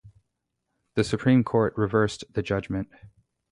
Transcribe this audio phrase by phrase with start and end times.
[0.95, 2.89] The Supreme Court reversed the judgment.